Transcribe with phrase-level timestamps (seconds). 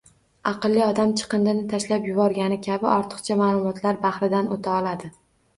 [0.51, 5.13] Aqlli odam– chiqindini tashlab yuborgani kabi– ortiqcha ma’lumotlar bahridan o‘ta oladi